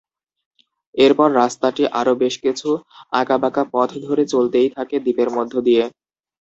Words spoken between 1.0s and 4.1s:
এরপর রাস্তাটি আরো বেশকিছু আঁকাবাঁকা পথ